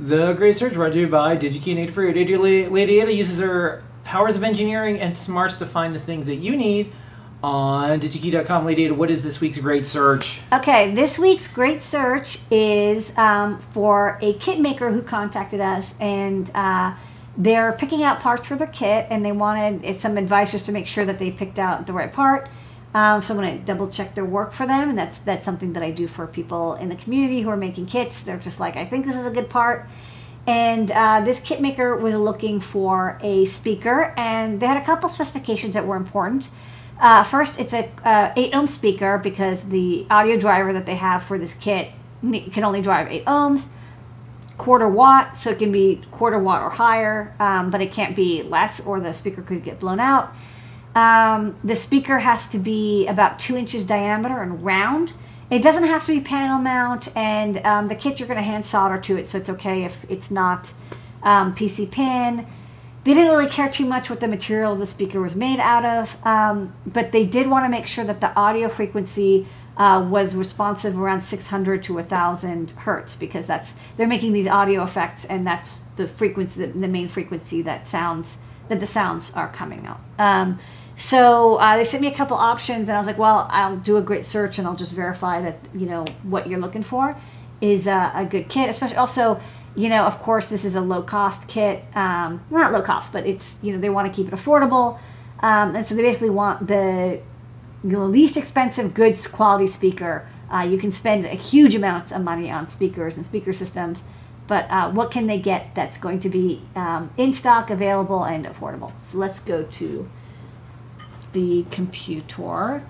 The 0.00 0.32
Great 0.32 0.56
Search 0.56 0.72
brought 0.72 0.94
to 0.94 1.00
you 1.00 1.08
by 1.08 1.36
DigiKey. 1.36 2.14
Lady, 2.14 2.66
Lady 2.68 3.00
Ada 3.00 3.12
uses 3.12 3.38
her 3.38 3.84
powers 4.02 4.34
of 4.34 4.42
engineering 4.42 4.98
and 4.98 5.14
smarts 5.14 5.56
to 5.56 5.66
find 5.66 5.94
the 5.94 5.98
things 5.98 6.26
that 6.26 6.36
you 6.36 6.56
need 6.56 6.90
on 7.42 8.00
digikey.com. 8.00 8.64
Lady 8.64 8.86
Ada, 8.86 8.94
what 8.94 9.10
is 9.10 9.22
this 9.22 9.42
week's 9.42 9.58
Great 9.58 9.84
Search? 9.84 10.40
Okay, 10.54 10.94
this 10.94 11.18
week's 11.18 11.48
Great 11.48 11.82
Search 11.82 12.38
is 12.50 13.14
um, 13.18 13.58
for 13.58 14.18
a 14.22 14.32
kit 14.34 14.58
maker 14.58 14.90
who 14.90 15.02
contacted 15.02 15.60
us 15.60 15.94
and 16.00 16.50
uh, 16.54 16.94
they're 17.36 17.72
picking 17.74 18.02
out 18.02 18.20
parts 18.20 18.46
for 18.46 18.56
their 18.56 18.68
kit 18.68 19.06
and 19.10 19.22
they 19.22 19.32
wanted 19.32 20.00
some 20.00 20.16
advice 20.16 20.52
just 20.52 20.64
to 20.64 20.72
make 20.72 20.86
sure 20.86 21.04
that 21.04 21.18
they 21.18 21.30
picked 21.30 21.58
out 21.58 21.86
the 21.86 21.92
right 21.92 22.10
part. 22.10 22.48
Um, 22.92 23.22
so 23.22 23.34
I'm 23.34 23.40
going 23.40 23.58
to 23.58 23.64
double 23.64 23.88
check 23.88 24.14
their 24.14 24.24
work 24.24 24.52
for 24.52 24.66
them, 24.66 24.88
and 24.88 24.98
that's 24.98 25.18
that's 25.20 25.44
something 25.44 25.74
that 25.74 25.82
I 25.82 25.90
do 25.90 26.08
for 26.08 26.26
people 26.26 26.74
in 26.74 26.88
the 26.88 26.96
community 26.96 27.40
who 27.42 27.48
are 27.48 27.56
making 27.56 27.86
kits. 27.86 28.22
They're 28.22 28.38
just 28.38 28.58
like, 28.58 28.76
I 28.76 28.84
think 28.84 29.06
this 29.06 29.16
is 29.16 29.26
a 29.26 29.30
good 29.30 29.48
part. 29.48 29.88
And 30.46 30.90
uh, 30.90 31.20
this 31.20 31.38
kit 31.38 31.60
maker 31.60 31.94
was 31.94 32.16
looking 32.16 32.58
for 32.58 33.18
a 33.22 33.44
speaker, 33.44 34.12
and 34.16 34.58
they 34.58 34.66
had 34.66 34.76
a 34.76 34.84
couple 34.84 35.08
specifications 35.08 35.74
that 35.74 35.86
were 35.86 35.96
important. 35.96 36.50
Uh, 36.98 37.22
first, 37.22 37.60
it's 37.60 37.72
a 37.72 37.90
uh, 38.04 38.32
8 38.36 38.54
ohm 38.54 38.66
speaker 38.66 39.18
because 39.18 39.64
the 39.64 40.06
audio 40.10 40.36
driver 40.36 40.72
that 40.72 40.86
they 40.86 40.96
have 40.96 41.22
for 41.22 41.38
this 41.38 41.54
kit 41.54 41.92
can 42.22 42.64
only 42.64 42.82
drive 42.82 43.06
8 43.08 43.24
ohms. 43.26 43.68
Quarter 44.56 44.88
watt, 44.88 45.38
so 45.38 45.50
it 45.50 45.58
can 45.58 45.72
be 45.72 46.02
quarter 46.10 46.38
watt 46.38 46.62
or 46.62 46.70
higher, 46.70 47.34
um, 47.38 47.70
but 47.70 47.80
it 47.80 47.92
can't 47.92 48.16
be 48.16 48.42
less, 48.42 48.84
or 48.84 49.00
the 49.00 49.14
speaker 49.14 49.40
could 49.42 49.62
get 49.62 49.78
blown 49.78 50.00
out 50.00 50.34
um, 50.94 51.56
the 51.62 51.76
speaker 51.76 52.18
has 52.18 52.48
to 52.50 52.58
be 52.58 53.06
about 53.06 53.38
two 53.38 53.56
inches 53.56 53.84
diameter 53.84 54.42
and 54.42 54.62
round. 54.62 55.12
It 55.50 55.62
doesn't 55.62 55.84
have 55.84 56.04
to 56.06 56.12
be 56.12 56.20
panel 56.20 56.58
mount, 56.58 57.14
and 57.16 57.58
um, 57.66 57.88
the 57.88 57.94
kit 57.94 58.20
you're 58.20 58.28
going 58.28 58.38
to 58.38 58.44
hand 58.44 58.64
solder 58.64 58.98
to 58.98 59.16
it, 59.16 59.28
so 59.28 59.38
it's 59.38 59.50
okay 59.50 59.84
if 59.84 60.04
it's 60.08 60.30
not 60.30 60.72
um, 61.22 61.54
PC 61.54 61.90
pin. 61.90 62.46
They 63.02 63.14
didn't 63.14 63.30
really 63.30 63.48
care 63.48 63.70
too 63.70 63.86
much 63.86 64.10
what 64.10 64.20
the 64.20 64.28
material 64.28 64.76
the 64.76 64.86
speaker 64.86 65.20
was 65.20 65.34
made 65.34 65.58
out 65.58 65.84
of, 65.84 66.26
um, 66.26 66.74
but 66.86 67.12
they 67.12 67.24
did 67.24 67.48
want 67.48 67.64
to 67.64 67.68
make 67.68 67.86
sure 67.86 68.04
that 68.04 68.20
the 68.20 68.34
audio 68.38 68.68
frequency 68.68 69.46
uh, 69.76 70.06
was 70.08 70.34
responsive 70.36 70.98
around 70.98 71.22
600 71.22 71.82
to 71.84 71.94
1000 71.94 72.72
hertz 72.72 73.14
because 73.14 73.46
that's 73.46 73.74
they're 73.96 74.06
making 74.06 74.32
these 74.32 74.46
audio 74.46 74.84
effects, 74.84 75.24
and 75.24 75.46
that's 75.46 75.82
the 75.96 76.06
frequency, 76.06 76.66
the, 76.66 76.78
the 76.78 76.88
main 76.88 77.08
frequency 77.08 77.62
that 77.62 77.88
sounds 77.88 78.42
that 78.68 78.78
the 78.78 78.86
sounds 78.86 79.32
are 79.32 79.48
coming 79.48 79.86
out. 79.86 80.00
So 81.00 81.56
uh, 81.56 81.78
they 81.78 81.84
sent 81.84 82.02
me 82.02 82.08
a 82.08 82.14
couple 82.14 82.36
options, 82.36 82.90
and 82.90 82.94
I 82.94 82.98
was 82.98 83.06
like, 83.06 83.16
well, 83.16 83.48
I'll 83.50 83.74
do 83.74 83.96
a 83.96 84.02
great 84.02 84.26
search 84.26 84.58
and 84.58 84.68
I'll 84.68 84.76
just 84.76 84.92
verify 84.92 85.40
that 85.40 85.58
you 85.74 85.86
know 85.86 86.04
what 86.24 86.46
you're 86.46 86.60
looking 86.60 86.82
for 86.82 87.16
is 87.62 87.86
a, 87.86 88.12
a 88.14 88.26
good 88.26 88.50
kit. 88.50 88.68
Especially 88.68 88.98
also, 88.98 89.40
you 89.74 89.88
know, 89.88 90.04
of 90.04 90.18
course, 90.18 90.50
this 90.50 90.62
is 90.62 90.74
a 90.74 90.80
low 90.82 91.00
cost 91.00 91.48
kit. 91.48 91.84
Um, 91.94 92.44
not 92.50 92.70
low 92.70 92.82
cost, 92.82 93.14
but 93.14 93.26
it's 93.26 93.58
you 93.62 93.72
know 93.72 93.80
they 93.80 93.88
want 93.88 94.12
to 94.12 94.14
keep 94.14 94.30
it 94.30 94.36
affordable, 94.38 94.98
um, 95.40 95.74
and 95.74 95.86
so 95.86 95.94
they 95.94 96.02
basically 96.02 96.28
want 96.28 96.68
the, 96.68 97.22
the 97.82 97.98
least 97.98 98.36
expensive, 98.36 98.92
good 98.92 99.18
quality 99.32 99.68
speaker. 99.68 100.28
Uh, 100.52 100.68
you 100.70 100.76
can 100.76 100.92
spend 100.92 101.24
a 101.24 101.30
huge 101.30 101.74
amounts 101.74 102.12
of 102.12 102.22
money 102.22 102.50
on 102.50 102.68
speakers 102.68 103.16
and 103.16 103.24
speaker 103.24 103.54
systems, 103.54 104.04
but 104.46 104.70
uh, 104.70 104.90
what 104.90 105.10
can 105.10 105.28
they 105.28 105.38
get 105.38 105.74
that's 105.74 105.96
going 105.96 106.20
to 106.20 106.28
be 106.28 106.60
um, 106.76 107.10
in 107.16 107.32
stock, 107.32 107.70
available, 107.70 108.22
and 108.22 108.44
affordable? 108.44 108.92
So 109.00 109.16
let's 109.16 109.40
go 109.40 109.62
to 109.62 110.10
the 111.32 111.64
computer. 111.70 112.84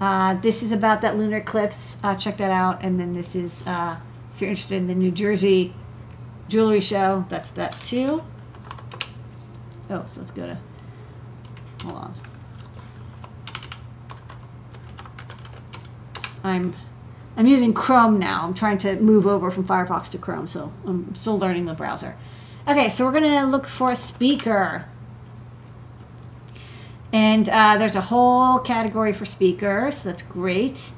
Uh, 0.00 0.34
this 0.34 0.62
is 0.62 0.72
about 0.72 1.02
that 1.02 1.16
lunar 1.16 1.38
eclipse. 1.38 1.98
Uh, 2.02 2.14
check 2.14 2.38
that 2.38 2.50
out. 2.50 2.82
And 2.82 2.98
then 2.98 3.12
this 3.12 3.36
is, 3.36 3.66
uh, 3.66 4.00
if 4.34 4.40
you're 4.40 4.50
interested 4.50 4.76
in 4.76 4.86
the 4.86 4.94
New 4.94 5.10
Jersey 5.10 5.74
jewelry 6.48 6.80
show, 6.80 7.26
that's 7.28 7.50
that 7.50 7.72
too. 7.82 8.22
Oh, 9.90 10.02
so 10.06 10.20
let's 10.20 10.30
go 10.30 10.46
to, 10.46 10.58
hold 11.82 11.96
on. 11.96 12.14
I'm, 16.42 16.74
I'm 17.36 17.46
using 17.46 17.74
Chrome 17.74 18.18
now. 18.18 18.44
I'm 18.44 18.54
trying 18.54 18.78
to 18.78 18.96
move 19.00 19.26
over 19.26 19.50
from 19.50 19.64
Firefox 19.64 20.08
to 20.10 20.18
Chrome, 20.18 20.46
so 20.46 20.72
I'm 20.86 21.14
still 21.14 21.38
learning 21.38 21.66
the 21.66 21.74
browser. 21.74 22.16
Okay, 22.66 22.88
so 22.88 23.04
we're 23.04 23.12
gonna 23.12 23.46
look 23.46 23.66
for 23.66 23.90
a 23.90 23.94
speaker. 23.94 24.86
And 27.12 27.48
uh, 27.48 27.76
there's 27.76 27.96
a 27.96 28.00
whole 28.00 28.58
category 28.60 29.12
for 29.12 29.24
speakers. 29.24 30.04
That's 30.04 30.22
great. 30.22 30.92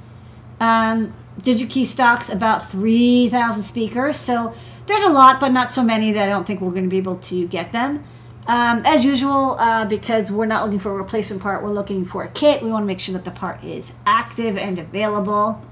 Um, 0.60 1.14
DigiKey 1.40 1.86
stocks 1.86 2.28
about 2.28 2.70
3,000 2.70 3.62
speakers. 3.62 4.16
So 4.16 4.54
there's 4.86 5.02
a 5.02 5.08
lot, 5.08 5.40
but 5.40 5.48
not 5.48 5.72
so 5.72 5.82
many 5.82 6.12
that 6.12 6.28
I 6.28 6.30
don't 6.30 6.46
think 6.46 6.60
we're 6.60 6.70
going 6.70 6.84
to 6.84 6.90
be 6.90 6.98
able 6.98 7.16
to 7.16 7.46
get 7.48 7.72
them. 7.72 8.04
Um, 8.48 8.82
as 8.84 9.04
usual, 9.04 9.56
uh, 9.58 9.84
because 9.84 10.32
we're 10.32 10.46
not 10.46 10.64
looking 10.64 10.80
for 10.80 10.90
a 10.90 10.96
replacement 10.96 11.42
part, 11.42 11.62
we're 11.62 11.70
looking 11.70 12.04
for 12.04 12.24
a 12.24 12.28
kit. 12.28 12.62
We 12.62 12.70
want 12.70 12.82
to 12.82 12.86
make 12.86 13.00
sure 13.00 13.12
that 13.12 13.24
the 13.24 13.30
part 13.30 13.62
is 13.62 13.94
active 14.04 14.56
and 14.56 14.78
available. 14.78 15.64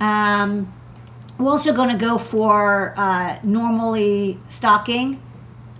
Um, 0.00 0.72
we're 1.38 1.50
also 1.50 1.74
going 1.74 1.90
to 1.90 2.02
go 2.02 2.16
for 2.18 2.94
uh, 2.96 3.38
normally 3.42 4.40
stocking. 4.48 5.22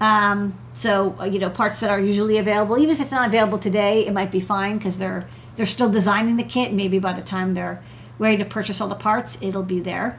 Um, 0.00 0.58
so 0.74 1.16
uh, 1.20 1.24
you 1.24 1.38
know 1.38 1.50
parts 1.50 1.80
that 1.80 1.90
are 1.90 2.00
usually 2.00 2.38
available, 2.38 2.78
even 2.78 2.94
if 2.94 3.00
it's 3.00 3.10
not 3.10 3.28
available 3.28 3.58
today, 3.58 4.06
it 4.06 4.12
might 4.12 4.30
be 4.30 4.40
fine 4.40 4.78
because 4.78 4.98
they're 4.98 5.28
they're 5.56 5.66
still 5.66 5.90
designing 5.90 6.36
the 6.36 6.44
kit. 6.44 6.72
Maybe 6.72 6.98
by 6.98 7.12
the 7.12 7.22
time 7.22 7.52
they're 7.52 7.82
ready 8.18 8.38
to 8.38 8.44
purchase 8.44 8.80
all 8.80 8.88
the 8.88 8.94
parts, 8.94 9.38
it'll 9.42 9.62
be 9.62 9.80
there. 9.80 10.18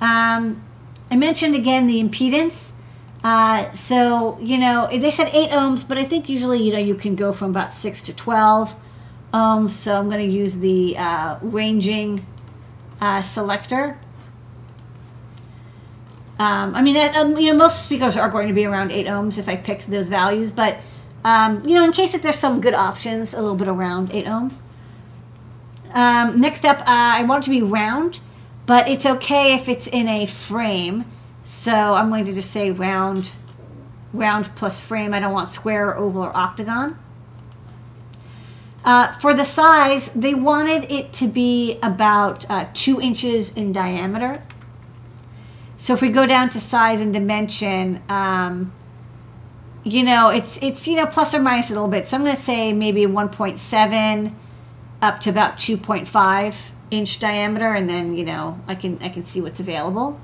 Um, 0.00 0.62
I 1.10 1.16
mentioned 1.16 1.54
again 1.54 1.86
the 1.86 2.02
impedance. 2.02 2.72
Uh, 3.22 3.70
so 3.72 4.38
you 4.40 4.56
know 4.56 4.88
they 4.90 5.10
said 5.10 5.28
eight 5.32 5.50
ohms, 5.50 5.86
but 5.86 5.98
I 5.98 6.04
think 6.04 6.28
usually 6.28 6.62
you 6.62 6.72
know 6.72 6.78
you 6.78 6.94
can 6.94 7.14
go 7.14 7.32
from 7.32 7.50
about 7.50 7.72
six 7.72 8.00
to 8.02 8.14
twelve 8.14 8.74
ohms. 9.34 9.70
So 9.70 9.98
I'm 9.98 10.08
going 10.08 10.26
to 10.26 10.32
use 10.32 10.56
the 10.56 10.96
uh, 10.96 11.38
ranging 11.42 12.26
uh, 13.00 13.22
selector. 13.22 13.98
Um, 16.40 16.74
I 16.74 16.80
mean, 16.80 16.96
um, 16.96 17.36
you 17.36 17.52
know, 17.52 17.58
most 17.58 17.84
speakers 17.84 18.16
are 18.16 18.30
going 18.30 18.48
to 18.48 18.54
be 18.54 18.64
around 18.64 18.92
8 18.92 19.06
ohms 19.08 19.38
if 19.38 19.46
I 19.46 19.56
pick 19.56 19.82
those 19.82 20.08
values, 20.08 20.50
but, 20.50 20.78
um, 21.22 21.60
you 21.66 21.74
know, 21.74 21.84
in 21.84 21.92
case 21.92 22.16
there's 22.16 22.38
some 22.38 22.62
good 22.62 22.72
options, 22.72 23.34
a 23.34 23.42
little 23.42 23.56
bit 23.56 23.68
around 23.68 24.10
8 24.10 24.24
ohms. 24.24 24.62
Um, 25.92 26.40
next 26.40 26.64
up, 26.64 26.78
uh, 26.80 26.84
I 26.86 27.24
want 27.24 27.44
it 27.44 27.46
to 27.46 27.50
be 27.50 27.60
round, 27.60 28.20
but 28.64 28.88
it's 28.88 29.04
okay 29.04 29.54
if 29.54 29.68
it's 29.68 29.86
in 29.86 30.08
a 30.08 30.24
frame. 30.24 31.04
So 31.44 31.74
I'm 31.74 32.08
going 32.08 32.24
to 32.24 32.32
just 32.32 32.50
say 32.50 32.70
round, 32.70 33.32
round 34.14 34.48
plus 34.56 34.80
frame. 34.80 35.12
I 35.12 35.20
don't 35.20 35.34
want 35.34 35.50
square, 35.50 35.94
oval, 35.94 36.22
or 36.22 36.34
octagon. 36.34 36.98
Uh, 38.82 39.12
for 39.18 39.34
the 39.34 39.44
size, 39.44 40.08
they 40.14 40.32
wanted 40.32 40.90
it 40.90 41.12
to 41.12 41.28
be 41.28 41.78
about 41.82 42.50
uh, 42.50 42.66
two 42.72 42.98
inches 42.98 43.54
in 43.54 43.72
diameter. 43.72 44.42
So 45.80 45.94
if 45.94 46.02
we 46.02 46.10
go 46.10 46.26
down 46.26 46.50
to 46.50 46.60
size 46.60 47.00
and 47.00 47.10
dimension, 47.10 48.02
um, 48.10 48.70
you 49.82 50.02
know, 50.02 50.28
it's 50.28 50.62
it's 50.62 50.86
you 50.86 50.94
know 50.94 51.06
plus 51.06 51.34
or 51.34 51.40
minus 51.40 51.70
a 51.70 51.72
little 51.72 51.88
bit. 51.88 52.06
So 52.06 52.18
I'm 52.18 52.22
going 52.22 52.36
to 52.36 52.40
say 52.40 52.74
maybe 52.74 53.06
1.7 53.06 54.34
up 55.00 55.20
to 55.20 55.30
about 55.30 55.56
2.5 55.56 56.56
inch 56.90 57.18
diameter, 57.18 57.72
and 57.72 57.88
then 57.88 58.14
you 58.14 58.26
know 58.26 58.60
I 58.68 58.74
can 58.74 58.98
I 59.00 59.08
can 59.08 59.24
see 59.24 59.40
what's 59.40 59.58
available. 59.58 60.20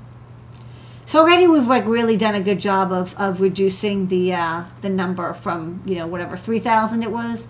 So 1.05 1.21
already 1.21 1.47
we've 1.47 1.67
like 1.67 1.87
really 1.87 2.17
done 2.17 2.35
a 2.35 2.41
good 2.41 2.59
job 2.59 2.91
of, 2.91 3.15
of 3.17 3.41
reducing 3.41 4.09
the 4.09 4.35
uh, 4.35 4.65
the 4.81 4.89
number 4.89 5.33
from 5.33 5.81
you 5.87 5.95
know 5.95 6.05
whatever 6.05 6.37
3,000 6.37 7.01
it 7.01 7.09
was 7.09 7.47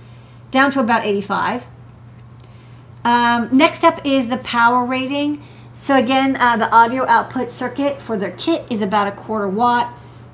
down 0.50 0.71
to 0.71 0.80
about 0.80 1.06
85. 1.06 1.68
Um, 3.03 3.50
next 3.51 3.83
up 3.83 4.00
is 4.06 4.30
the 4.30 4.38
power 4.38 4.86
rating. 4.86 5.44
So 5.79 5.95
again, 5.95 6.38
uh, 6.38 6.57
the 6.57 6.74
audio 6.75 7.06
output 7.06 7.51
circuit 7.51 8.01
for 8.01 8.18
their 8.18 8.31
kit 8.31 8.65
is 8.71 8.81
about 8.81 9.07
a 9.07 9.12
quarter 9.12 9.47
watt. 9.47 9.94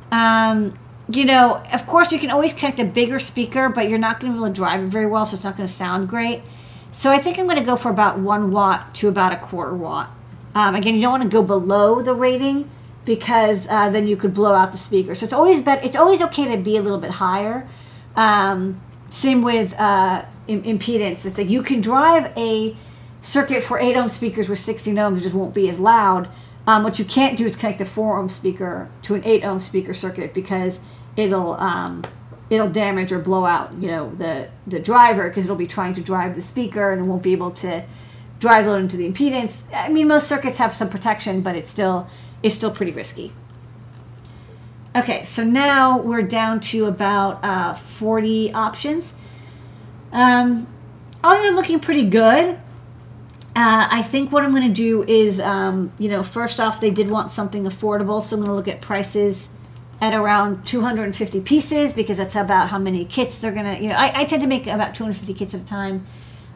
Um, 0.10 0.80
you 1.10 1.25
know, 1.25 1.62
of 1.74 1.86
course, 1.86 2.13
you 2.13 2.18
can 2.18 2.31
always 2.31 2.54
connect 2.54 2.80
a 2.80 2.86
bigger 2.86 3.19
speaker, 3.19 3.68
but 3.68 3.90
you're 3.90 4.00
not 4.00 4.22
going 4.22 4.31
to 4.31 4.38
be 4.38 4.42
able 4.42 4.48
to 4.48 4.54
drive 4.54 4.80
it 4.80 4.88
very 4.88 5.06
well, 5.06 5.25
so 5.25 5.34
it's 5.34 5.44
not 5.44 5.57
going 5.57 5.68
to 5.68 5.74
sound 5.74 6.07
great. 6.07 6.44
So 6.92 7.12
I 7.12 7.19
think 7.19 7.38
I'm 7.38 7.45
going 7.45 7.60
to 7.60 7.66
go 7.66 7.75
for 7.75 7.92
about 7.92 8.19
one 8.19 8.51
watt 8.51 8.95
to 8.95 9.10
about 9.10 9.34
a 9.34 9.36
quarter 9.36 9.75
watt. 9.75 10.10
Um, 10.56 10.75
again, 10.75 10.95
you 10.95 11.01
don't 11.01 11.12
want 11.12 11.24
to 11.24 11.30
go 11.30 11.44
below 11.44 12.01
the 12.01 12.13
rating 12.13 12.69
because 13.04 13.68
uh, 13.68 13.90
then 13.90 14.07
you 14.07 14.16
could 14.16 14.34
blow 14.34 14.54
out 14.54 14.72
the 14.72 14.78
speaker. 14.78 15.13
So 15.13 15.25
it's 15.25 15.34
always 15.34 15.60
better. 15.60 15.81
It's 15.84 15.98
always 15.98 16.22
okay 16.22 16.56
to 16.56 16.57
be 16.57 16.78
a 16.78 16.81
little 16.81 17.00
bit 17.00 17.12
higher. 17.12 17.68
Um, 18.16 18.80
same 19.10 19.42
with 19.42 19.74
uh, 19.78 20.24
impedance. 20.48 21.25
It's 21.25 21.38
like 21.38 21.50
you 21.50 21.63
can 21.63 21.81
drive 21.81 22.31
a 22.38 22.78
circuit 23.24 23.64
for 23.64 23.80
8 23.80 23.96
ohm 23.96 24.08
speakers 24.10 24.50
with 24.50 24.60
16 24.60 24.96
ohms, 24.96 25.18
it 25.18 25.22
just 25.22 25.34
won't 25.34 25.56
be 25.56 25.68
as 25.70 25.80
loud. 25.80 26.30
Um, 26.68 26.84
what 26.84 27.00
you 27.00 27.06
can't 27.06 27.38
do 27.38 27.46
is 27.46 27.56
connect 27.56 27.81
a 27.81 27.86
4 27.86 28.20
ohm 28.20 28.30
speaker 28.30 28.90
to 29.04 29.16
an 29.16 29.24
8 29.25 29.44
ohm 29.44 29.60
speaker 29.60 29.94
circuit 29.94 30.34
because 30.34 30.81
it'll 31.16 31.54
um, 31.56 32.04
it'll 32.50 32.70
damage 32.70 33.12
or 33.12 33.20
blow 33.20 33.46
out 33.46 33.74
you 33.81 33.88
know 33.88 34.14
the 34.16 34.50
the 34.68 34.80
driver 34.80 35.28
because 35.30 35.46
it'll 35.46 35.58
be 35.58 35.68
trying 35.68 35.94
to 35.94 36.02
drive 36.02 36.36
the 36.36 36.42
speaker 36.42 36.92
and 36.92 37.06
it 37.06 37.08
won't 37.08 37.24
be 37.24 37.31
able 37.31 37.52
to 37.52 37.84
drive 38.40 38.66
load 38.66 38.81
into 38.81 38.98
the 38.98 39.10
impedance. 39.10 39.64
I 39.74 39.90
mean 39.90 40.08
most 40.08 40.28
circuits 40.28 40.58
have 40.58 40.74
some 40.74 40.90
protection, 40.90 41.42
but 41.42 41.56
it's 41.56 41.69
still 41.69 42.08
is 42.42 42.54
still 42.54 42.72
pretty 42.72 42.92
risky. 42.92 43.34
Okay, 44.96 45.24
so 45.24 45.44
now 45.44 45.98
we're 45.98 46.22
down 46.22 46.60
to 46.60 46.86
about 46.86 47.44
uh, 47.44 47.74
40 47.74 48.54
options. 48.54 49.16
Um, 50.12 50.68
all 51.24 51.42
they're 51.42 51.52
looking 51.52 51.80
pretty 51.80 52.08
good. 52.08 52.60
Uh, 53.56 53.88
I 53.92 54.02
think 54.02 54.32
what 54.32 54.44
I'm 54.44 54.52
going 54.52 54.68
to 54.68 54.74
do 54.74 55.04
is, 55.04 55.40
um, 55.40 55.92
you 56.00 56.10
know, 56.10 56.24
first 56.24 56.60
off, 56.60 56.82
they 56.82 56.90
did 56.90 57.10
want 57.10 57.30
something 57.30 57.66
affordable, 57.66 58.20
so 58.20 58.36
I'm 58.36 58.42
going 58.42 58.50
to 58.50 58.56
look 58.56 58.68
at 58.68 58.82
prices 58.82 59.50
at 60.02 60.14
around 60.14 60.66
250 60.66 61.40
pieces 61.42 61.94
because 61.94 62.18
that's 62.18 62.36
about 62.36 62.70
how 62.70 62.80
many 62.80 63.06
kits 63.06 63.38
they're 63.38 63.52
going 63.52 63.66
to, 63.66 63.82
you 63.82 63.90
know, 63.90 63.96
I, 63.96 64.22
I, 64.22 64.26
tend 64.26 64.42
to 64.42 64.48
make 64.48 64.66
about 64.66 64.96
250 64.96 65.34
kits 65.36 65.54
at 65.54 65.62
a 65.62 65.66
time. 65.66 66.06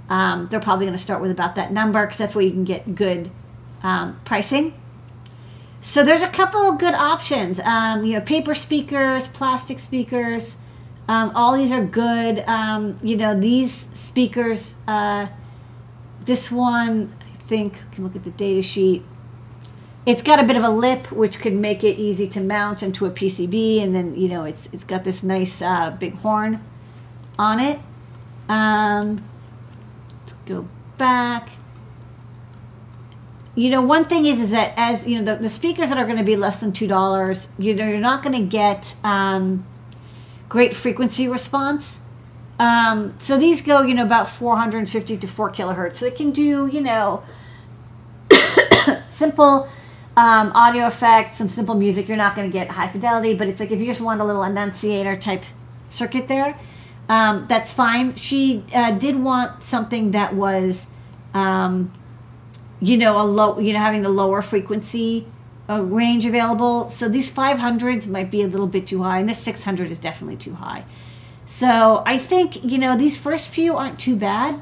Um, 0.09 0.47
they're 0.49 0.59
probably 0.59 0.85
going 0.85 0.97
to 0.97 1.01
start 1.01 1.21
with 1.21 1.29
about 1.29 1.53
that 1.55 1.71
number 1.71 2.03
because 2.03 2.17
that's 2.17 2.33
where 2.33 2.43
you 2.43 2.51
can 2.51 2.63
get 2.63 2.95
good 2.95 3.29
um, 3.83 4.19
pricing. 4.25 4.73
So 5.79 6.03
there's 6.03 6.23
a 6.23 6.27
couple 6.27 6.61
of 6.61 6.79
good 6.79 6.95
options. 6.95 7.59
Um, 7.59 8.03
you 8.03 8.13
know, 8.13 8.21
paper 8.21 8.55
speakers, 8.55 9.27
plastic 9.27 9.79
speakers. 9.79 10.57
Um, 11.07 11.31
all 11.35 11.55
these 11.55 11.71
are 11.71 11.85
good. 11.85 12.39
Um, 12.47 12.97
you 13.03 13.15
know, 13.15 13.39
these 13.39 13.71
speakers. 13.71 14.77
Uh, 14.87 15.27
this 16.27 16.51
one, 16.51 17.15
I 17.21 17.35
think, 17.35 17.77
you 17.77 17.83
can 17.91 18.03
look 18.03 18.15
at 18.15 18.23
the 18.23 18.31
data 18.31 18.61
sheet. 18.61 19.03
It's 20.05 20.21
got 20.21 20.39
a 20.39 20.43
bit 20.43 20.55
of 20.55 20.63
a 20.63 20.69
lip, 20.69 21.11
which 21.11 21.39
could 21.39 21.53
make 21.53 21.83
it 21.83 21.97
easy 21.97 22.27
to 22.27 22.39
mount 22.39 22.83
into 22.83 23.05
a 23.05 23.09
PCB, 23.09 23.81
and 23.81 23.95
then 23.95 24.15
you 24.15 24.29
know 24.29 24.43
it's 24.45 24.71
it's 24.71 24.85
got 24.85 25.03
this 25.03 25.23
nice 25.23 25.61
uh, 25.61 25.91
big 25.99 26.13
horn 26.19 26.61
on 27.37 27.59
it. 27.59 27.79
Um, 28.47 29.17
let's 30.21 30.33
go 30.45 30.67
back 30.97 31.49
you 33.57 33.71
know 33.71 33.81
one 33.81 34.05
thing 34.05 34.25
is 34.25 34.39
is 34.39 34.51
that 34.51 34.71
as 34.77 35.07
you 35.07 35.19
know 35.19 35.33
the, 35.33 35.41
the 35.41 35.49
speakers 35.49 35.89
that 35.89 35.97
are 35.97 36.05
going 36.05 36.17
to 36.17 36.23
be 36.23 36.35
less 36.35 36.57
than 36.57 36.71
two 36.71 36.87
dollars 36.87 37.49
you 37.57 37.73
know 37.73 37.85
you're 37.85 37.97
not 37.97 38.23
going 38.23 38.35
to 38.35 38.47
get 38.47 38.95
um, 39.03 39.65
great 40.47 40.75
frequency 40.75 41.27
response 41.27 42.01
um, 42.59 43.13
so 43.19 43.37
these 43.37 43.61
go 43.61 43.81
you 43.81 43.93
know 43.93 44.03
about 44.03 44.27
450 44.27 45.17
to 45.17 45.27
4 45.27 45.51
kilohertz 45.51 45.95
so 45.95 46.09
they 46.09 46.15
can 46.15 46.31
do 46.31 46.67
you 46.67 46.81
know 46.81 47.23
simple 49.07 49.67
um, 50.15 50.51
audio 50.53 50.87
effects 50.87 51.37
some 51.37 51.49
simple 51.49 51.75
music 51.75 52.07
you're 52.07 52.17
not 52.17 52.35
going 52.35 52.49
to 52.49 52.53
get 52.53 52.69
high 52.69 52.87
fidelity 52.87 53.33
but 53.33 53.47
it's 53.47 53.59
like 53.59 53.71
if 53.71 53.79
you 53.79 53.85
just 53.85 54.01
want 54.01 54.21
a 54.21 54.23
little 54.23 54.43
annunciator 54.43 55.15
type 55.15 55.43
circuit 55.89 56.27
there 56.27 56.59
um, 57.09 57.45
that's 57.47 57.71
fine 57.71 58.15
she 58.15 58.63
uh, 58.73 58.91
did 58.91 59.15
want 59.15 59.61
something 59.61 60.11
that 60.11 60.33
was 60.33 60.87
um, 61.33 61.91
you 62.79 62.97
know, 62.97 63.19
a 63.19 63.23
low, 63.23 63.59
you 63.59 63.73
know, 63.73 63.79
having 63.79 64.01
the 64.01 64.09
lower 64.09 64.41
frequency 64.41 65.27
uh, 65.69 65.81
range 65.81 66.25
available. 66.25 66.89
So 66.89 67.09
these 67.09 67.31
500s 67.31 68.07
might 68.07 68.29
be 68.29 68.41
a 68.41 68.47
little 68.47 68.67
bit 68.67 68.87
too 68.87 69.03
high, 69.03 69.19
and 69.19 69.27
this 69.27 69.39
600 69.39 69.89
is 69.89 69.97
definitely 69.97 70.37
too 70.37 70.55
high. 70.55 70.85
So 71.47 72.03
I 72.05 72.17
think, 72.17 72.61
you 72.61 72.77
know, 72.77 72.97
these 72.97 73.17
first 73.17 73.49
few 73.49 73.77
aren't 73.77 73.97
too 73.97 74.17
bad. 74.17 74.61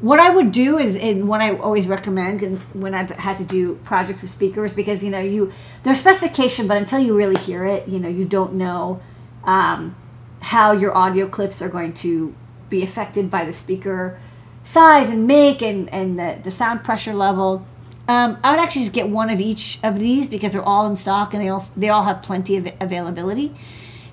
What 0.00 0.20
I 0.20 0.30
would 0.30 0.52
do 0.52 0.78
is, 0.78 0.96
and 0.96 1.28
what 1.28 1.40
I 1.42 1.56
always 1.56 1.88
recommend 1.88 2.40
when 2.74 2.94
I've 2.94 3.10
had 3.10 3.36
to 3.38 3.44
do 3.44 3.74
projects 3.82 4.22
with 4.22 4.30
speakers, 4.30 4.72
because, 4.72 5.02
you 5.02 5.10
know, 5.10 5.18
you, 5.18 5.52
there's 5.82 5.98
specification, 5.98 6.68
but 6.68 6.76
until 6.76 7.00
you 7.00 7.16
really 7.16 7.38
hear 7.38 7.64
it, 7.66 7.88
you 7.88 7.98
know, 7.98 8.08
you 8.08 8.24
don't 8.24 8.54
know 8.54 9.02
um, 9.42 9.96
how 10.40 10.70
your 10.70 10.96
audio 10.96 11.28
clips 11.28 11.60
are 11.60 11.68
going 11.68 11.92
to 11.94 12.34
be 12.68 12.84
affected 12.84 13.28
by 13.28 13.44
the 13.44 13.52
speaker 13.52 14.18
size 14.62 15.10
and 15.10 15.26
make 15.26 15.60
and, 15.60 15.92
and 15.92 16.16
the, 16.16 16.38
the 16.44 16.52
sound 16.52 16.84
pressure 16.84 17.14
level. 17.14 17.66
Um, 18.06 18.38
I 18.44 18.52
would 18.52 18.60
actually 18.60 18.82
just 18.82 18.92
get 18.92 19.08
one 19.08 19.28
of 19.28 19.40
each 19.40 19.80
of 19.82 19.98
these 19.98 20.28
because 20.28 20.52
they're 20.52 20.62
all 20.62 20.86
in 20.86 20.94
stock 20.94 21.34
and 21.34 21.42
they 21.42 21.48
all, 21.48 21.64
they 21.76 21.88
all 21.88 22.04
have 22.04 22.22
plenty 22.22 22.56
of 22.56 22.68
availability. 22.80 23.56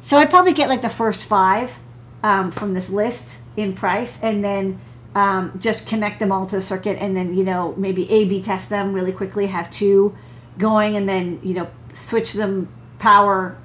So 0.07 0.17
I'd 0.17 0.29
probably 0.29 0.53
get 0.53 0.69
like 0.69 0.81
the 0.81 0.87
first 0.87 1.19
five 1.19 1.81
um, 2.23 2.49
from 2.49 2.73
this 2.73 2.89
list 2.89 3.41
in 3.57 3.73
price 3.73 4.23
and 4.23 4.41
then 4.41 4.79
um, 5.13 5.59
just 5.59 5.85
connect 5.85 6.19
them 6.19 6.31
all 6.31 6.45
to 6.45 6.55
the 6.55 6.61
circuit 6.61 6.97
and 6.97 7.13
then, 7.13 7.33
you 7.33 7.43
know, 7.43 7.73
maybe 7.75 8.09
A-B 8.09 8.39
test 8.41 8.69
them 8.69 8.93
really 8.93 9.11
quickly, 9.11 9.47
have 9.47 9.69
two 9.69 10.15
going 10.57 10.95
and 10.95 11.09
then, 11.09 11.41
you 11.43 11.53
know, 11.53 11.69
switch 11.91 12.31
them 12.31 12.69
power, 12.99 13.57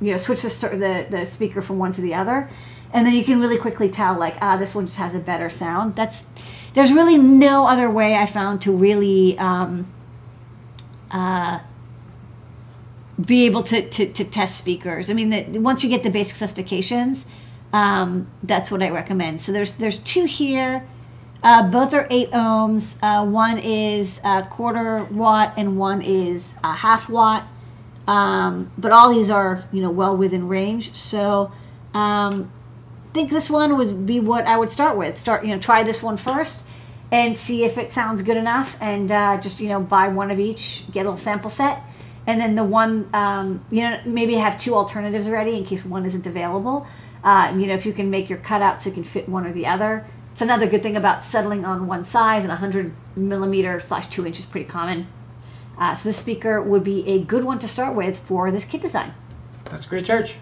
you 0.00 0.10
know, 0.10 0.16
switch 0.16 0.40
the, 0.40 0.48
the, 0.48 1.18
the 1.18 1.26
speaker 1.26 1.60
from 1.60 1.76
one 1.76 1.92
to 1.92 2.00
the 2.00 2.14
other. 2.14 2.48
And 2.94 3.06
then 3.06 3.12
you 3.12 3.22
can 3.22 3.38
really 3.38 3.58
quickly 3.58 3.90
tell 3.90 4.18
like 4.18 4.38
ah 4.40 4.56
this 4.56 4.74
one 4.74 4.86
just 4.86 4.96
has 4.96 5.14
a 5.14 5.20
better 5.20 5.50
sound. 5.50 5.96
That's 5.96 6.24
there's 6.72 6.94
really 6.94 7.18
no 7.18 7.66
other 7.66 7.90
way 7.90 8.14
i 8.14 8.24
found 8.24 8.62
to 8.62 8.72
really 8.72 9.36
um, 9.36 9.92
uh, 11.10 11.60
be 13.26 13.46
able 13.46 13.62
to, 13.64 13.88
to, 13.88 14.12
to, 14.12 14.24
test 14.24 14.56
speakers. 14.56 15.10
I 15.10 15.14
mean 15.14 15.30
that 15.30 15.48
once 15.50 15.82
you 15.82 15.90
get 15.90 16.02
the 16.02 16.10
basic 16.10 16.36
specifications 16.36 17.26
um, 17.72 18.28
that's 18.42 18.70
what 18.70 18.82
i 18.82 18.90
recommend. 18.90 19.40
So 19.40 19.52
there's 19.52 19.74
there's 19.74 19.98
two 19.98 20.24
here. 20.24 20.86
Uh, 21.42 21.70
both 21.70 21.94
are 21.94 22.06
8 22.10 22.32
ohms. 22.32 22.98
Uh, 23.02 23.24
one 23.24 23.58
is 23.58 24.20
a 24.24 24.42
quarter 24.42 25.04
watt 25.12 25.54
and 25.56 25.78
one 25.78 26.02
is 26.02 26.56
a 26.62 26.74
half 26.74 27.08
watt. 27.08 27.46
Um, 28.06 28.70
but 28.76 28.92
all 28.92 29.10
these 29.10 29.30
are 29.30 29.64
you 29.72 29.82
know 29.82 29.90
well 29.90 30.16
within 30.16 30.48
range. 30.48 30.94
So 30.94 31.52
um, 31.94 32.50
think 33.12 33.30
this 33.30 33.50
one 33.50 33.76
would 33.76 34.06
be 34.06 34.20
what 34.20 34.46
I 34.46 34.56
would 34.56 34.70
start 34.70 34.96
with. 34.96 35.18
Start, 35.18 35.44
you 35.44 35.52
know, 35.52 35.58
try 35.58 35.82
this 35.82 36.02
one 36.02 36.16
first 36.16 36.64
and 37.10 37.36
see 37.36 37.64
if 37.64 37.76
it 37.76 37.92
sounds 37.92 38.22
good 38.22 38.36
enough 38.36 38.76
and 38.80 39.10
uh, 39.10 39.40
just, 39.40 39.60
you 39.60 39.68
know, 39.68 39.80
buy 39.80 40.08
one 40.08 40.30
of 40.30 40.38
each, 40.38 40.84
get 40.92 41.00
a 41.00 41.04
little 41.04 41.16
sample 41.16 41.50
set. 41.50 41.82
And 42.26 42.40
then 42.40 42.54
the 42.54 42.64
one, 42.64 43.08
um, 43.14 43.64
you 43.70 43.82
know, 43.82 44.00
maybe 44.04 44.34
have 44.34 44.58
two 44.58 44.74
alternatives 44.74 45.28
ready 45.28 45.56
in 45.56 45.64
case 45.64 45.84
one 45.84 46.04
isn't 46.04 46.26
available. 46.26 46.86
Uh, 47.24 47.54
you 47.56 47.66
know, 47.66 47.74
if 47.74 47.84
you 47.84 47.92
can 47.92 48.10
make 48.10 48.28
your 48.28 48.38
cutout 48.38 48.80
so 48.80 48.90
you 48.90 48.94
can 48.94 49.04
fit 49.04 49.28
one 49.28 49.46
or 49.46 49.52
the 49.52 49.66
other. 49.66 50.04
It's 50.32 50.42
another 50.42 50.66
good 50.66 50.82
thing 50.82 50.96
about 50.96 51.22
settling 51.22 51.64
on 51.64 51.86
one 51.86 52.04
size 52.04 52.42
and 52.42 52.50
100 52.50 52.94
millimeter 53.16 53.80
slash 53.80 54.06
two 54.06 54.26
inches 54.26 54.44
is 54.44 54.50
pretty 54.50 54.66
common. 54.66 55.06
Uh, 55.78 55.94
so 55.94 56.08
this 56.08 56.18
speaker 56.18 56.62
would 56.62 56.84
be 56.84 57.06
a 57.08 57.20
good 57.22 57.44
one 57.44 57.58
to 57.58 57.68
start 57.68 57.96
with 57.96 58.18
for 58.20 58.50
this 58.50 58.64
kit 58.64 58.82
design. 58.82 59.14
That's 59.64 59.86
a 59.86 59.88
great, 59.88 60.06
Search. 60.06 60.36